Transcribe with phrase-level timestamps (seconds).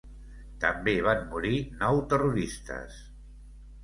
[0.61, 2.97] També van morir nou terroristes.